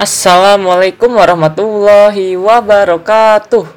Assalamualaikum 0.00 1.12
warahmatullahi 1.12 2.32
wabarakatuh. 2.32 3.68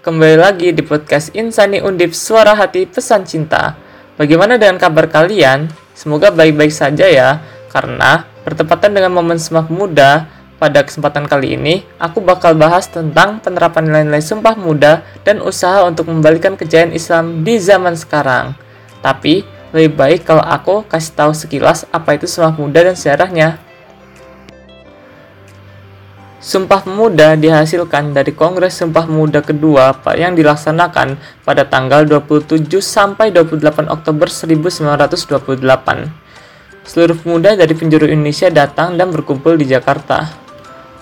Kembali 0.00 0.40
lagi 0.40 0.72
di 0.72 0.80
podcast 0.80 1.28
Insani 1.36 1.84
Undip 1.84 2.16
Suara 2.16 2.56
Hati 2.56 2.88
Pesan 2.88 3.28
Cinta. 3.28 3.76
Bagaimana 4.16 4.56
dengan 4.56 4.80
kabar 4.80 5.12
kalian? 5.12 5.68
Semoga 5.92 6.32
baik-baik 6.32 6.72
saja 6.72 7.04
ya, 7.04 7.44
karena 7.68 8.24
bertepatan 8.48 8.96
dengan 8.96 9.12
momen 9.12 9.36
Sumpah 9.36 9.68
Muda, 9.68 10.32
pada 10.56 10.80
kesempatan 10.80 11.28
kali 11.28 11.60
ini, 11.60 11.84
aku 12.00 12.24
bakal 12.24 12.56
bahas 12.56 12.88
tentang 12.88 13.36
penerapan 13.36 13.92
nilai-nilai 13.92 14.24
Sumpah 14.24 14.56
Muda 14.56 15.04
dan 15.20 15.44
usaha 15.44 15.84
untuk 15.84 16.08
membalikan 16.08 16.56
kejayaan 16.56 16.96
Islam 16.96 17.44
di 17.44 17.60
zaman 17.60 17.92
sekarang. 17.92 18.56
Tapi, 19.04 19.44
lebih 19.76 20.00
baik 20.00 20.24
kalau 20.24 20.40
aku 20.48 20.88
kasih 20.88 21.12
tahu 21.12 21.36
sekilas 21.36 21.84
apa 21.92 22.16
itu 22.16 22.24
Sumpah 22.24 22.56
Muda 22.56 22.88
dan 22.88 22.96
sejarahnya. 22.96 23.67
Sumpah 26.38 26.86
Pemuda 26.86 27.34
dihasilkan 27.34 28.14
dari 28.14 28.30
Kongres 28.30 28.78
Sumpah 28.78 29.10
Pemuda 29.10 29.42
kedua 29.42 29.90
yang 30.14 30.38
dilaksanakan 30.38 31.18
pada 31.42 31.66
tanggal 31.66 32.06
27 32.06 32.78
sampai 32.78 33.34
28 33.34 33.90
Oktober 33.90 34.30
1928. 34.30 35.58
Seluruh 36.86 37.18
pemuda 37.18 37.58
dari 37.58 37.74
penjuru 37.74 38.06
Indonesia 38.06 38.46
datang 38.54 38.94
dan 38.94 39.10
berkumpul 39.10 39.58
di 39.58 39.66
Jakarta. 39.66 40.30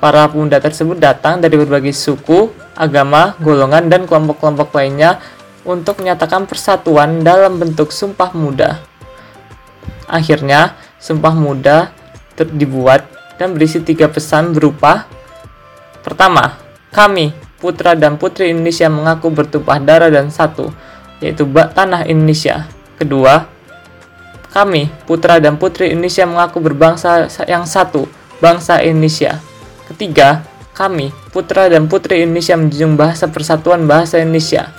Para 0.01 0.25
pemuda 0.25 0.57
tersebut 0.57 0.97
datang 0.97 1.45
dari 1.45 1.61
berbagai 1.61 1.93
suku, 1.93 2.49
agama, 2.73 3.37
golongan, 3.37 3.93
dan 3.93 4.09
kelompok-kelompok 4.09 4.73
lainnya 4.73 5.21
untuk 5.69 6.01
menyatakan 6.01 6.49
persatuan 6.49 7.21
dalam 7.21 7.61
bentuk 7.61 7.93
Sumpah 7.93 8.33
Muda. 8.33 8.81
Akhirnya, 10.09 10.81
Sumpah 10.97 11.37
Muda 11.37 11.93
dibuat 12.41 13.05
dan 13.37 13.53
berisi 13.53 13.85
tiga 13.85 14.09
pesan 14.09 14.57
berupa 14.57 15.05
Pertama, 16.07 16.55
kami, 16.95 17.35
putra 17.59 17.99
dan 17.99 18.15
putri 18.15 18.55
Indonesia 18.55 18.87
mengaku 18.87 19.27
bertumpah 19.35 19.83
darah 19.83 20.07
dan 20.07 20.31
satu, 20.31 20.71
yaitu 21.19 21.43
tanah 21.51 22.07
Indonesia. 22.07 22.71
Kedua, 22.95 23.51
kami, 24.55 24.87
putra 25.03 25.43
dan 25.43 25.59
putri 25.59 25.91
Indonesia 25.91 26.23
mengaku 26.23 26.63
berbangsa 26.63 27.27
yang 27.51 27.67
satu, 27.67 28.07
bangsa 28.39 28.87
Indonesia. 28.87 29.43
Ketiga, 29.91 30.47
kami, 30.79 31.11
putra 31.35 31.67
dan 31.67 31.91
putri 31.91 32.23
Indonesia 32.23 32.55
menjunjung 32.55 32.95
bahasa 32.95 33.27
persatuan 33.27 33.91
bahasa 33.91 34.23
Indonesia. 34.23 34.71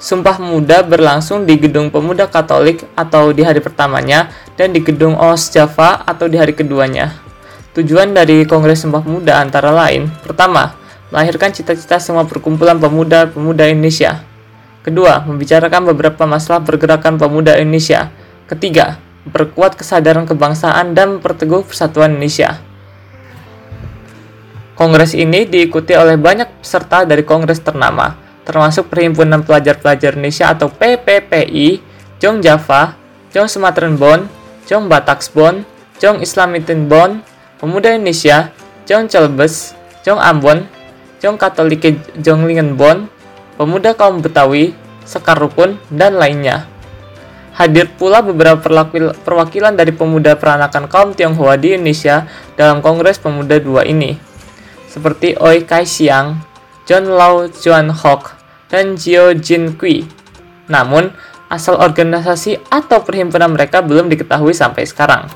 Sumpah 0.00 0.40
Muda 0.40 0.80
berlangsung 0.80 1.44
di 1.44 1.60
Gedung 1.60 1.92
Pemuda 1.92 2.24
Katolik 2.24 2.88
atau 2.96 3.36
di 3.36 3.44
hari 3.44 3.60
pertamanya 3.60 4.32
dan 4.56 4.72
di 4.72 4.80
Gedung 4.80 5.12
OS 5.12 5.52
Java 5.52 6.00
atau 6.08 6.24
di 6.24 6.40
hari 6.40 6.56
keduanya. 6.56 7.29
Tujuan 7.70 8.10
dari 8.10 8.42
Kongres 8.50 8.82
Sumpah 8.82 8.98
Pemuda 8.98 9.38
antara 9.38 9.70
lain, 9.70 10.10
pertama, 10.26 10.74
melahirkan 11.14 11.54
cita-cita 11.54 12.02
semua 12.02 12.26
perkumpulan 12.26 12.74
pemuda-pemuda 12.82 13.70
Indonesia. 13.70 14.26
Kedua, 14.82 15.22
membicarakan 15.22 15.94
beberapa 15.94 16.26
masalah 16.26 16.66
pergerakan 16.66 17.14
pemuda 17.14 17.54
Indonesia. 17.62 18.10
Ketiga, 18.50 18.98
memperkuat 19.22 19.78
kesadaran 19.78 20.26
kebangsaan 20.26 20.98
dan 20.98 21.22
memperteguh 21.22 21.62
persatuan 21.62 22.18
Indonesia. 22.18 22.58
Kongres 24.74 25.14
ini 25.14 25.46
diikuti 25.46 25.94
oleh 25.94 26.18
banyak 26.18 26.66
peserta 26.66 27.06
dari 27.06 27.22
kongres 27.22 27.62
ternama, 27.62 28.18
termasuk 28.42 28.90
Perhimpunan 28.90 29.46
Pelajar-Pelajar 29.46 30.18
Indonesia 30.18 30.50
atau 30.50 30.66
PPPI, 30.74 31.78
Jong 32.18 32.42
Java, 32.42 32.98
Jong 33.30 33.46
Sumatran 33.46 33.94
Bond, 33.94 34.26
Jong 34.66 34.90
Bataks 34.90 35.30
Bond, 35.30 35.62
Jong 36.02 36.18
Islamitin 36.24 36.90
Bond, 36.90 37.29
Pemuda 37.60 37.92
Indonesia, 37.92 38.48
Jong 38.88 39.12
Celbes, 39.12 39.76
Jong 40.00 40.16
Ambon, 40.16 40.64
Jong 41.20 41.36
Katolik 41.36 41.84
Jong 42.16 42.48
Lingenbon, 42.48 43.04
Pemuda 43.60 43.92
Kaum 43.92 44.24
Betawi, 44.24 44.72
Sekar 45.04 45.36
Rukun, 45.36 45.76
dan 45.92 46.16
lainnya. 46.16 46.64
Hadir 47.52 47.92
pula 47.92 48.24
beberapa 48.24 48.56
perwakilan 49.12 49.76
dari 49.76 49.92
pemuda 49.92 50.40
peranakan 50.40 50.88
kaum 50.88 51.12
Tionghoa 51.12 51.60
di 51.60 51.76
Indonesia 51.76 52.24
dalam 52.56 52.80
Kongres 52.80 53.20
Pemuda 53.20 53.60
II 53.60 53.84
ini, 53.84 54.16
seperti 54.88 55.36
Oi 55.36 55.68
Kai 55.68 55.84
Siang, 55.84 56.40
John 56.88 57.12
Lau 57.12 57.52
Juan 57.52 57.92
Hock, 57.92 58.40
dan 58.72 58.96
Jio 58.96 59.36
Jin 59.36 59.76
Kui. 59.76 60.08
Namun, 60.72 61.12
asal 61.52 61.76
organisasi 61.76 62.56
atau 62.72 63.04
perhimpunan 63.04 63.52
mereka 63.52 63.84
belum 63.84 64.08
diketahui 64.08 64.56
sampai 64.56 64.88
sekarang. 64.88 65.28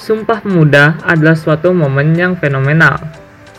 Sumpah 0.00 0.40
Pemuda 0.40 0.96
adalah 1.04 1.36
suatu 1.36 1.76
momen 1.76 2.16
yang 2.16 2.32
fenomenal, 2.40 2.96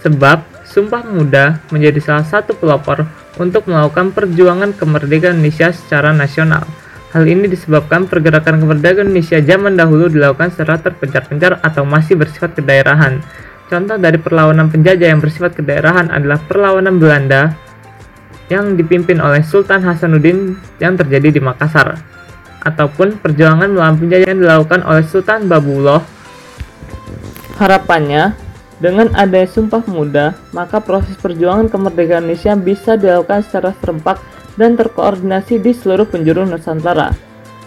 sebab 0.01 0.41
Sumpah 0.65 1.05
Pemuda 1.05 1.61
menjadi 1.69 2.01
salah 2.01 2.25
satu 2.25 2.57
pelopor 2.57 3.05
untuk 3.37 3.69
melakukan 3.69 4.09
perjuangan 4.09 4.73
kemerdekaan 4.73 5.37
Indonesia 5.37 5.69
secara 5.69 6.09
nasional. 6.09 6.65
Hal 7.13 7.29
ini 7.29 7.45
disebabkan 7.45 8.09
pergerakan 8.09 8.57
kemerdekaan 8.57 9.13
Indonesia 9.13 9.37
zaman 9.37 9.77
dahulu 9.77 10.09
dilakukan 10.09 10.49
secara 10.49 10.81
terpencar-pencar 10.81 11.61
atau 11.61 11.85
masih 11.85 12.17
bersifat 12.17 12.57
kedaerahan. 12.57 13.21
Contoh 13.69 14.01
dari 14.01 14.17
perlawanan 14.17 14.73
penjajah 14.73 15.13
yang 15.13 15.21
bersifat 15.21 15.53
kedaerahan 15.53 16.09
adalah 16.09 16.41
perlawanan 16.41 16.97
Belanda 16.97 17.53
yang 18.49 18.73
dipimpin 18.73 19.21
oleh 19.21 19.45
Sultan 19.45 19.85
Hasanuddin 19.85 20.57
yang 20.81 20.97
terjadi 20.97 21.37
di 21.37 21.39
Makassar, 21.39 22.01
ataupun 22.65 23.21
perjuangan 23.21 23.69
melawan 23.69 24.01
penjajah 24.01 24.33
yang 24.33 24.41
dilakukan 24.41 24.81
oleh 24.89 25.05
Sultan 25.05 25.45
Babullah 25.45 26.01
Harapannya, 27.59 28.35
dengan 28.81 29.13
adanya 29.13 29.45
Sumpah 29.45 29.85
Muda, 29.85 30.33
maka 30.55 30.81
proses 30.81 31.13
perjuangan 31.19 31.69
kemerdekaan 31.69 32.25
Indonesia 32.25 32.57
bisa 32.57 32.97
dilakukan 32.97 33.45
secara 33.45 33.75
serempak 33.77 34.17
dan 34.57 34.73
terkoordinasi 34.75 35.61
di 35.61 35.71
seluruh 35.75 36.09
penjuru 36.09 36.47
Nusantara. 36.47 37.13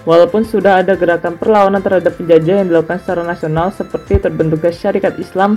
Walaupun 0.05 0.45
sudah 0.45 0.85
ada 0.85 0.99
gerakan 0.99 1.41
perlawanan 1.41 1.81
terhadap 1.81 2.21
penjajah 2.21 2.61
yang 2.61 2.69
dilakukan 2.69 3.01
secara 3.01 3.25
nasional 3.25 3.73
seperti 3.73 4.21
terbentuknya 4.21 4.69
Syarikat 4.69 5.17
Islam 5.17 5.57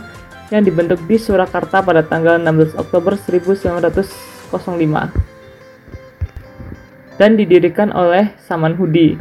yang 0.53 0.63
dibentuk 0.63 1.03
di 1.03 1.19
Surakarta 1.19 1.83
pada 1.83 1.99
tanggal 1.99 2.39
16 2.39 2.79
Oktober 2.79 3.19
1905 3.19 4.55
dan 7.19 7.35
didirikan 7.35 7.91
oleh 7.91 8.31
Saman 8.39 8.77
Hudi 8.79 9.19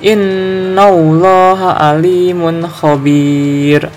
innallaha 0.00 1.76
alimun 1.92 2.64
khabir. 2.64 3.90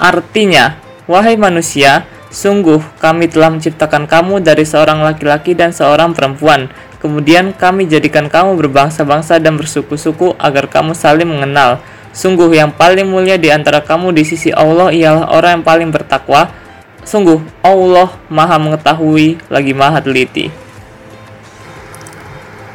Artinya, 0.00 0.80
wahai 1.04 1.36
manusia, 1.36 2.08
sungguh 2.32 2.80
kami 2.96 3.28
telah 3.28 3.52
menciptakan 3.52 4.08
kamu 4.08 4.40
dari 4.40 4.64
seorang 4.64 5.04
laki-laki 5.04 5.52
dan 5.52 5.76
seorang 5.76 6.16
perempuan 6.16 6.72
Kemudian 7.00 7.56
kami 7.56 7.88
jadikan 7.88 8.28
kamu 8.28 8.60
berbangsa-bangsa 8.60 9.40
dan 9.40 9.56
bersuku-suku 9.56 10.36
agar 10.36 10.68
kamu 10.68 10.92
saling 10.92 11.24
mengenal. 11.24 11.80
Sungguh 12.12 12.52
yang 12.52 12.76
paling 12.76 13.08
mulia 13.08 13.40
di 13.40 13.48
antara 13.48 13.80
kamu 13.80 14.12
di 14.12 14.20
sisi 14.28 14.52
Allah 14.52 14.92
ialah 14.92 15.32
orang 15.32 15.60
yang 15.60 15.64
paling 15.64 15.88
bertakwa. 15.88 16.52
Sungguh 17.00 17.40
Allah 17.64 18.12
Maha 18.28 18.60
mengetahui 18.60 19.40
lagi 19.48 19.72
Maha 19.72 20.04
teliti. 20.04 20.52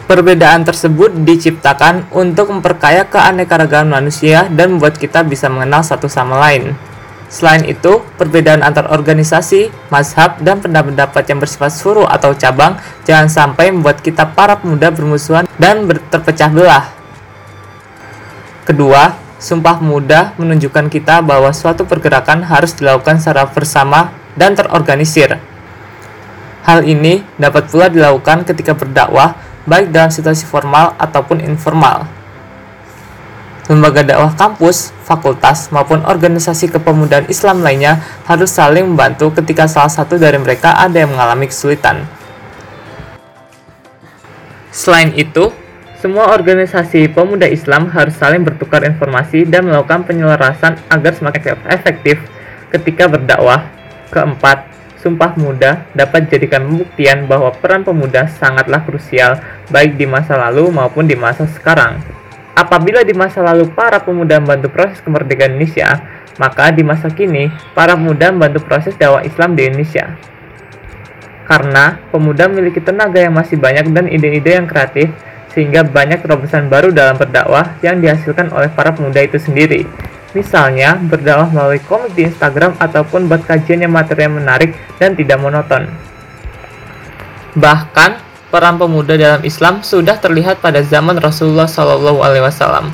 Perbedaan 0.10 0.66
tersebut 0.66 1.14
diciptakan 1.22 2.10
untuk 2.10 2.50
memperkaya 2.50 3.06
keanekaragaman 3.06 4.02
manusia 4.02 4.50
dan 4.50 4.78
membuat 4.78 4.98
kita 4.98 5.22
bisa 5.22 5.50
mengenal 5.54 5.86
satu 5.86 6.10
sama 6.10 6.42
lain. 6.42 6.74
Selain 7.36 7.68
itu, 7.68 8.00
perbedaan 8.16 8.64
antar 8.64 8.88
organisasi, 8.96 9.68
mazhab, 9.92 10.40
dan 10.40 10.64
pendapat-pendapat 10.64 11.28
yang 11.28 11.44
bersifat 11.44 11.68
suruh 11.76 12.08
atau 12.08 12.32
cabang 12.32 12.80
jangan 13.04 13.28
sampai 13.28 13.76
membuat 13.76 14.00
kita 14.00 14.24
para 14.32 14.56
pemuda 14.56 14.88
bermusuhan 14.88 15.44
dan 15.60 15.84
terpecah 15.84 16.48
belah. 16.48 16.96
Kedua, 18.64 19.20
Sumpah 19.36 19.84
Pemuda 19.84 20.32
menunjukkan 20.40 20.88
kita 20.88 21.20
bahwa 21.20 21.52
suatu 21.52 21.84
pergerakan 21.84 22.48
harus 22.48 22.72
dilakukan 22.72 23.20
secara 23.20 23.44
bersama 23.52 24.16
dan 24.40 24.56
terorganisir. 24.56 25.36
Hal 26.64 26.88
ini 26.88 27.20
dapat 27.36 27.68
pula 27.68 27.92
dilakukan 27.92 28.48
ketika 28.48 28.72
berdakwah, 28.72 29.36
baik 29.68 29.92
dalam 29.92 30.08
situasi 30.08 30.48
formal 30.48 30.96
ataupun 30.96 31.44
informal. 31.44 32.15
Lembaga 33.66 34.06
dakwah 34.06 34.30
kampus, 34.38 34.94
fakultas, 35.10 35.74
maupun 35.74 36.06
organisasi 36.06 36.70
kepemudaan 36.70 37.26
Islam 37.26 37.66
lainnya 37.66 37.98
harus 38.30 38.54
saling 38.54 38.86
membantu 38.86 39.34
ketika 39.42 39.66
salah 39.66 39.90
satu 39.90 40.22
dari 40.22 40.38
mereka 40.38 40.78
ada 40.78 41.02
yang 41.02 41.18
mengalami 41.18 41.50
kesulitan. 41.50 42.06
Selain 44.70 45.10
itu, 45.18 45.50
semua 45.98 46.30
organisasi 46.30 47.10
pemuda 47.10 47.50
Islam 47.50 47.90
harus 47.90 48.14
saling 48.14 48.46
bertukar 48.46 48.86
informasi 48.86 49.50
dan 49.50 49.66
melakukan 49.66 50.06
penyelarasan 50.06 50.78
agar 50.86 51.18
semakin 51.18 51.58
efektif 51.66 52.22
ketika 52.70 53.10
berdakwah. 53.10 53.66
Keempat, 54.14 54.70
Sumpah 55.02 55.34
Muda 55.38 55.86
dapat 55.94 56.30
dijadikan 56.30 56.66
pembuktian 56.66 57.26
bahwa 57.26 57.50
peran 57.54 57.82
pemuda 57.82 58.30
sangatlah 58.30 58.86
krusial 58.86 59.42
baik 59.74 59.98
di 59.98 60.06
masa 60.06 60.38
lalu 60.38 60.70
maupun 60.70 61.10
di 61.10 61.18
masa 61.18 61.50
sekarang. 61.50 62.02
Apabila 62.56 63.04
di 63.04 63.12
masa 63.12 63.44
lalu 63.44 63.68
para 63.76 64.00
pemuda 64.00 64.40
membantu 64.40 64.72
proses 64.72 65.04
kemerdekaan 65.04 65.60
Indonesia, 65.60 66.00
maka 66.40 66.72
di 66.72 66.88
masa 66.88 67.12
kini 67.12 67.52
para 67.76 68.00
pemuda 68.00 68.32
membantu 68.32 68.64
proses 68.64 68.96
dakwah 68.96 69.20
Islam 69.28 69.60
di 69.60 69.68
Indonesia. 69.68 70.16
Karena 71.46 72.00
pemuda 72.10 72.48
memiliki 72.48 72.80
tenaga 72.80 73.20
yang 73.20 73.36
masih 73.36 73.60
banyak 73.60 73.92
dan 73.92 74.08
ide-ide 74.08 74.56
yang 74.56 74.66
kreatif, 74.66 75.12
sehingga 75.52 75.84
banyak 75.84 76.24
terobosan 76.24 76.72
baru 76.72 76.96
dalam 76.96 77.20
berdakwah 77.20 77.76
yang 77.84 78.00
dihasilkan 78.00 78.50
oleh 78.52 78.72
para 78.72 78.96
pemuda 78.96 79.20
itu 79.20 79.36
sendiri. 79.38 79.86
Misalnya, 80.36 81.00
berdakwah 81.00 81.48
melalui 81.48 81.80
komik 81.84 82.12
di 82.12 82.28
Instagram 82.28 82.76
ataupun 82.76 83.32
buat 83.32 83.48
kajian 83.48 83.88
yang 83.88 83.94
materi 83.96 84.28
yang 84.28 84.36
menarik 84.36 84.76
dan 85.00 85.16
tidak 85.16 85.40
monoton. 85.40 85.88
Bahkan, 87.56 88.25
peran 88.56 88.80
pemuda 88.80 89.20
dalam 89.20 89.44
Islam 89.44 89.84
sudah 89.84 90.16
terlihat 90.16 90.64
pada 90.64 90.80
zaman 90.80 91.20
Rasulullah 91.20 91.68
Shallallahu 91.68 92.24
Alaihi 92.24 92.48
Wasallam. 92.48 92.88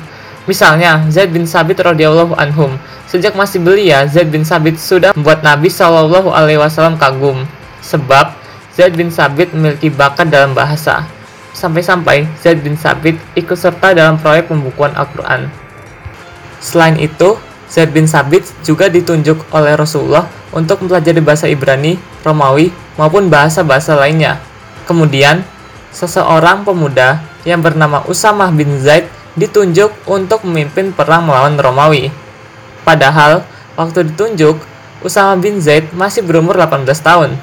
Misalnya, 0.50 1.06
Zaid 1.06 1.30
bin 1.30 1.46
Sabit 1.46 1.78
radhiyallahu 1.78 2.34
anhum. 2.34 2.74
Sejak 3.06 3.38
masih 3.38 3.62
belia, 3.62 4.02
Zaid 4.10 4.34
bin 4.34 4.42
Sabit 4.42 4.82
sudah 4.82 5.14
membuat 5.14 5.46
Nabi 5.46 5.70
Shallallahu 5.70 6.34
Alaihi 6.34 6.58
Wasallam 6.58 6.98
kagum. 6.98 7.46
Sebab 7.78 8.34
Zaid 8.74 8.98
bin 8.98 9.14
Sabit 9.14 9.54
memiliki 9.54 9.86
bakat 9.86 10.34
dalam 10.34 10.50
bahasa. 10.50 11.06
Sampai-sampai 11.54 12.26
Zaid 12.42 12.58
bin 12.66 12.74
Sabit 12.74 13.22
ikut 13.38 13.54
serta 13.54 13.94
dalam 13.94 14.18
proyek 14.18 14.50
pembukuan 14.50 14.90
Al-Quran. 14.98 15.46
Selain 16.58 16.98
itu, 16.98 17.38
Zaid 17.70 17.94
bin 17.94 18.10
Sabit 18.10 18.50
juga 18.66 18.90
ditunjuk 18.90 19.46
oleh 19.54 19.78
Rasulullah 19.78 20.26
untuk 20.50 20.82
mempelajari 20.82 21.22
bahasa 21.22 21.46
Ibrani, 21.46 22.02
Romawi, 22.26 22.74
maupun 22.98 23.30
bahasa-bahasa 23.30 23.94
lainnya. 23.94 24.42
Kemudian, 24.90 25.46
seseorang 25.92 26.64
pemuda 26.64 27.20
yang 27.44 27.60
bernama 27.60 28.02
Usamah 28.08 28.50
bin 28.50 28.80
Zaid 28.80 29.06
ditunjuk 29.36 29.92
untuk 30.08 30.44
memimpin 30.44 30.92
perang 30.92 31.28
melawan 31.28 31.56
Romawi. 31.56 32.12
Padahal, 32.82 33.44
waktu 33.78 34.12
ditunjuk, 34.12 34.58
Usamah 35.04 35.38
bin 35.38 35.60
Zaid 35.60 35.92
masih 35.94 36.24
berumur 36.24 36.56
18 36.58 36.88
tahun. 37.00 37.36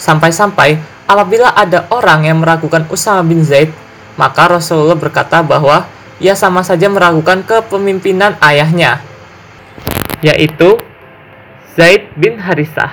Sampai-sampai, 0.00 0.80
apabila 1.04 1.52
ada 1.52 1.84
orang 1.92 2.24
yang 2.24 2.40
meragukan 2.40 2.86
Usamah 2.88 3.26
bin 3.26 3.44
Zaid, 3.44 3.72
maka 4.16 4.48
Rasulullah 4.48 4.96
berkata 4.96 5.44
bahwa 5.44 5.84
ia 6.20 6.36
sama 6.36 6.60
saja 6.60 6.88
meragukan 6.88 7.40
kepemimpinan 7.44 8.36
ayahnya, 8.44 9.00
yaitu 10.20 10.76
Zaid 11.76 12.12
bin 12.16 12.36
Harisah. 12.36 12.92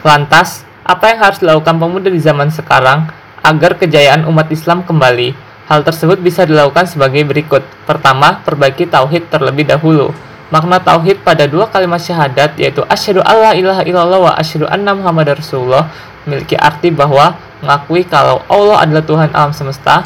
Lantas, 0.00 0.64
apa 0.82 1.14
yang 1.14 1.18
harus 1.22 1.38
dilakukan 1.38 1.78
pemuda 1.78 2.10
di 2.10 2.18
zaman 2.18 2.50
sekarang 2.50 3.06
agar 3.42 3.78
kejayaan 3.78 4.26
umat 4.26 4.50
Islam 4.50 4.82
kembali? 4.82 5.34
Hal 5.70 5.86
tersebut 5.86 6.18
bisa 6.18 6.42
dilakukan 6.42 6.90
sebagai 6.90 7.22
berikut. 7.22 7.62
Pertama, 7.86 8.42
perbaiki 8.42 8.90
tauhid 8.90 9.30
terlebih 9.30 9.62
dahulu. 9.70 10.10
Makna 10.52 10.82
tauhid 10.82 11.24
pada 11.24 11.48
dua 11.48 11.70
kalimat 11.70 12.02
syahadat 12.02 12.58
yaitu 12.60 12.84
asyhadu 12.84 13.24
alla 13.24 13.56
ilaha 13.56 13.88
illallah 13.88 14.20
wa 14.20 14.32
asyhadu 14.36 14.68
anna 14.68 14.92
muhammadar 14.92 15.40
rasulullah 15.40 15.88
memiliki 16.28 16.60
arti 16.60 16.92
bahwa 16.92 17.40
mengakui 17.64 18.04
kalau 18.04 18.44
Allah 18.52 18.84
adalah 18.84 19.00
Tuhan 19.06 19.30
alam 19.32 19.54
semesta 19.56 20.04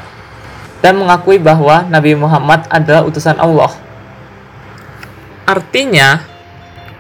dan 0.84 1.02
mengakui 1.02 1.43
bahwa 1.43 1.82
Nabi 1.88 2.14
Muhammad 2.14 2.62
adalah 2.70 3.02
utusan 3.02 3.34
Allah. 3.43 3.75
Artinya, 5.50 6.22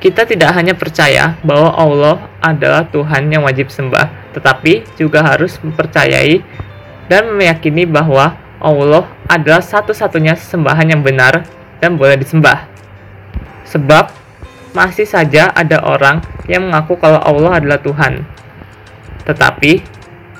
kita 0.06 0.22
tidak 0.22 0.54
hanya 0.54 0.70
percaya 0.78 1.34
bahwa 1.42 1.74
Allah 1.74 2.30
adalah 2.38 2.86
Tuhan 2.86 3.26
yang 3.26 3.42
wajib 3.42 3.74
sembah, 3.74 4.30
tetapi 4.38 4.86
juga 4.94 5.18
harus 5.18 5.58
mempercayai 5.58 6.46
dan 7.10 7.34
meyakini 7.34 7.82
bahwa 7.90 8.38
Allah 8.62 9.10
adalah 9.26 9.58
satu-satunya 9.58 10.38
sembahan 10.38 10.94
yang 10.94 11.02
benar 11.02 11.42
dan 11.82 11.98
boleh 11.98 12.14
disembah. 12.22 12.70
Sebab 13.66 14.14
masih 14.78 15.10
saja 15.10 15.50
ada 15.50 15.82
orang 15.82 16.22
yang 16.46 16.70
mengaku 16.70 16.94
kalau 17.02 17.18
Allah 17.18 17.58
adalah 17.58 17.82
Tuhan. 17.82 18.22
Tetapi 19.26 19.82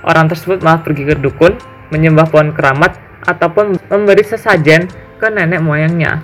orang 0.07 0.31
tersebut 0.31 0.63
malah 0.63 0.87
pergi 0.87 1.11
ke 1.11 1.19
dukun, 1.19 1.59
menyembah 1.91 2.31
pohon 2.31 2.55
keramat 2.55 2.95
ataupun 3.27 3.83
memberi 3.91 4.23
sesajen 4.23 4.87
ke 5.19 5.27
nenek 5.27 5.59
moyangnya. 5.59 6.23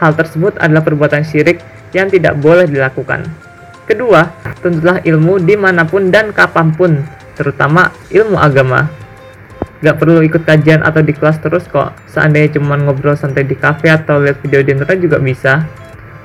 Hal 0.00 0.16
tersebut 0.16 0.56
adalah 0.56 0.80
perbuatan 0.80 1.20
syirik 1.20 1.73
yang 1.94 2.10
tidak 2.10 2.36
boleh 2.42 2.66
dilakukan. 2.66 3.24
Kedua, 3.86 4.26
tuntutlah 4.60 5.00
ilmu 5.06 5.40
di 5.40 5.54
mana 5.54 5.86
pun 5.86 6.10
dan 6.10 6.34
kapan 6.34 6.74
pun, 6.74 7.00
terutama 7.38 7.94
ilmu 8.10 8.36
agama. 8.36 8.90
Gak 9.84 10.00
perlu 10.00 10.24
ikut 10.24 10.48
kajian 10.48 10.80
atau 10.80 11.04
di 11.04 11.12
kelas 11.12 11.38
terus 11.44 11.68
kok, 11.68 11.92
seandainya 12.08 12.56
cuma 12.56 12.74
ngobrol 12.80 13.14
santai 13.14 13.44
di 13.44 13.52
cafe 13.52 13.92
atau 13.92 14.24
lihat 14.24 14.40
video 14.40 14.64
di 14.64 14.72
internet 14.72 14.98
juga 14.98 15.20
bisa. 15.20 15.68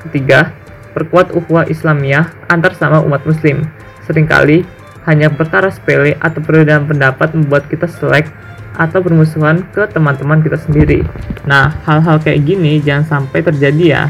Ketiga, 0.08 0.56
perkuat 0.96 1.36
ukhuwah 1.36 1.68
Islamiyah 1.68 2.48
antar 2.48 2.72
sama 2.80 3.04
umat 3.04 3.28
muslim. 3.28 3.68
Seringkali, 4.08 4.64
hanya 5.04 5.28
perkara 5.28 5.68
sepele 5.68 6.16
atau 6.24 6.40
perbedaan 6.40 6.88
pendapat 6.88 7.36
membuat 7.36 7.68
kita 7.68 7.92
selek 7.92 8.32
atau 8.80 9.04
bermusuhan 9.04 9.68
ke 9.76 9.84
teman-teman 9.92 10.40
kita 10.40 10.56
sendiri. 10.56 11.04
Nah, 11.44 11.76
hal-hal 11.84 12.24
kayak 12.24 12.48
gini 12.48 12.80
jangan 12.80 13.20
sampai 13.20 13.44
terjadi 13.44 13.84
ya. 13.84 14.04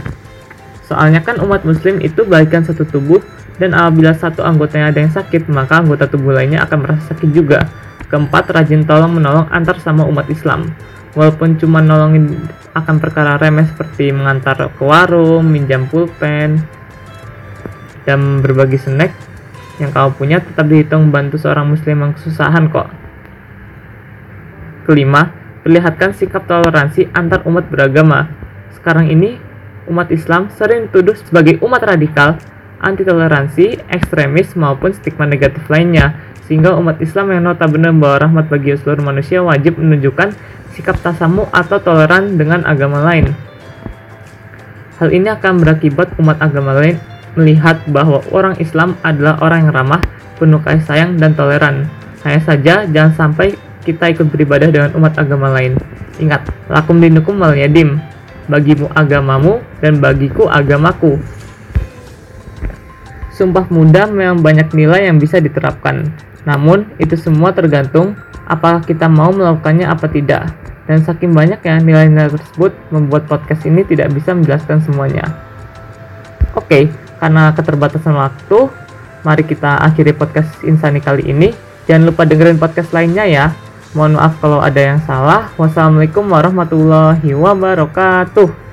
Soalnya 0.90 1.22
kan 1.22 1.38
umat 1.46 1.62
muslim 1.62 2.02
itu 2.02 2.26
bagikan 2.26 2.66
satu 2.66 2.82
tubuh 2.82 3.22
dan 3.62 3.78
apabila 3.78 4.18
satu 4.18 4.42
anggotanya 4.42 4.90
ada 4.90 5.00
yang 5.06 5.14
sakit, 5.14 5.46
maka 5.54 5.86
anggota 5.86 6.10
tubuh 6.10 6.34
lainnya 6.34 6.66
akan 6.66 6.82
merasa 6.82 7.14
sakit 7.14 7.30
juga. 7.30 7.70
Keempat, 8.10 8.50
rajin 8.50 8.90
tolong 8.90 9.22
menolong 9.22 9.46
antar 9.54 9.78
sama 9.78 10.02
umat 10.10 10.26
Islam. 10.34 10.74
Walaupun 11.14 11.62
cuma 11.62 11.78
nolongin 11.78 12.42
akan 12.74 12.96
perkara 12.98 13.38
remeh 13.38 13.70
seperti 13.70 14.10
mengantar 14.10 14.58
ke 14.74 14.82
warung, 14.82 15.46
minjam 15.46 15.86
pulpen, 15.86 16.58
dan 18.10 18.42
berbagi 18.42 18.82
snack 18.82 19.14
yang 19.78 19.94
kamu 19.94 20.10
punya 20.18 20.38
tetap 20.42 20.66
dihitung 20.66 21.14
bantu 21.14 21.38
seorang 21.38 21.70
muslim 21.70 22.02
yang 22.02 22.12
kesusahan 22.18 22.66
kok. 22.74 22.90
Kelima, 24.90 25.30
perlihatkan 25.62 26.18
sikap 26.18 26.50
toleransi 26.50 27.14
antar 27.14 27.46
umat 27.46 27.70
beragama. 27.70 28.26
Sekarang 28.74 29.06
ini, 29.06 29.38
umat 29.90 30.14
Islam 30.14 30.54
sering 30.54 30.88
dituduh 30.88 31.18
sebagai 31.18 31.58
umat 31.66 31.82
radikal, 31.84 32.38
anti 32.80 33.04
toleransi, 33.04 33.82
ekstremis, 33.92 34.56
maupun 34.56 34.96
stigma 34.96 35.28
negatif 35.28 35.66
lainnya, 35.68 36.16
sehingga 36.48 36.78
umat 36.78 37.02
Islam 37.04 37.34
yang 37.34 37.50
notabene 37.50 37.92
membawa 37.92 38.26
rahmat 38.30 38.48
bagi 38.48 38.74
seluruh 38.78 39.04
manusia 39.04 39.42
wajib 39.42 39.78
menunjukkan 39.78 40.34
sikap 40.74 40.98
tasamu 41.02 41.46
atau 41.52 41.82
toleran 41.82 42.40
dengan 42.40 42.64
agama 42.64 43.04
lain. 43.04 43.34
Hal 44.98 45.12
ini 45.12 45.30
akan 45.32 45.64
berakibat 45.64 46.16
umat 46.18 46.40
agama 46.40 46.76
lain 46.76 46.98
melihat 47.38 47.80
bahwa 47.88 48.20
orang 48.34 48.58
Islam 48.58 48.98
adalah 49.06 49.38
orang 49.40 49.68
yang 49.68 49.74
ramah, 49.76 50.02
penuh 50.42 50.60
kasih 50.60 50.84
sayang, 50.84 51.12
dan 51.22 51.38
toleran. 51.38 51.88
Hanya 52.26 52.42
saja, 52.44 52.74
jangan 52.84 53.14
sampai 53.16 53.56
kita 53.86 54.12
ikut 54.12 54.28
beribadah 54.28 54.68
dengan 54.68 54.92
umat 55.00 55.16
agama 55.16 55.54
lain. 55.54 55.80
Ingat, 56.20 56.52
lakum 56.68 57.00
dinukum 57.00 57.40
wal 57.40 57.56
yadim 57.56 58.04
bagimu 58.50 58.90
agamamu, 58.98 59.62
dan 59.80 60.02
bagiku 60.02 60.50
agamaku. 60.50 61.22
Sumpah 63.32 63.70
muda 63.72 64.10
memang 64.10 64.44
banyak 64.44 64.76
nilai 64.76 65.08
yang 65.08 65.22
bisa 65.22 65.40
diterapkan, 65.40 66.12
namun 66.44 66.90
itu 67.00 67.16
semua 67.16 67.56
tergantung 67.56 68.18
apakah 68.50 68.84
kita 68.84 69.08
mau 69.08 69.32
melakukannya 69.32 69.88
apa 69.88 70.10
tidak. 70.12 70.52
Dan 70.90 71.06
saking 71.06 71.38
banyaknya 71.38 71.78
nilai-nilai 71.86 72.34
tersebut 72.34 72.74
membuat 72.90 73.30
podcast 73.30 73.62
ini 73.70 73.86
tidak 73.86 74.10
bisa 74.10 74.34
menjelaskan 74.34 74.82
semuanya. 74.82 75.22
Oke, 76.58 76.90
karena 77.22 77.54
keterbatasan 77.54 78.18
waktu, 78.18 78.74
mari 79.22 79.46
kita 79.46 79.86
akhiri 79.86 80.18
podcast 80.18 80.50
Insani 80.66 80.98
kali 80.98 81.30
ini. 81.30 81.54
Jangan 81.86 82.10
lupa 82.10 82.26
dengerin 82.26 82.58
podcast 82.58 82.90
lainnya 82.90 83.22
ya. 83.30 83.54
Mohon 83.98 84.22
maaf 84.22 84.34
kalau 84.38 84.62
ada 84.62 84.78
yang 84.78 85.02
salah. 85.02 85.50
Wassalamualaikum 85.58 86.22
warahmatullahi 86.30 87.34
wabarakatuh. 87.34 88.69